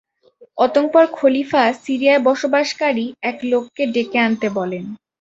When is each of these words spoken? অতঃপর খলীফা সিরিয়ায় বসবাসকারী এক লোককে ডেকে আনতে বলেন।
অতঃপর 0.57 1.05
খলীফা 1.11 1.63
সিরিয়ায় 1.83 2.21
বসবাসকারী 2.27 3.05
এক 3.21 3.37
লোককে 3.43 3.83
ডেকে 3.93 4.17
আনতে 4.19 4.47
বলেন। 4.57 4.83